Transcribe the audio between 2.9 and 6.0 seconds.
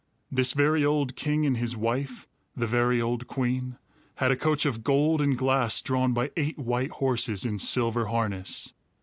old queen, had a coach of gold and glass